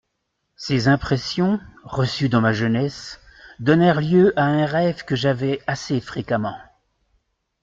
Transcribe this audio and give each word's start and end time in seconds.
Ces 0.55 0.87
impressions, 0.87 1.59
reçues 1.83 2.27
dans 2.27 2.41
ma 2.41 2.53
jeunesse, 2.53 3.19
donnèrent 3.59 4.01
lieu 4.01 4.33
à 4.35 4.45
un 4.45 4.65
rêve 4.65 5.05
que 5.05 5.15
j'avais 5.15 5.61
assez 5.67 6.01
fréquemment. 6.01 6.57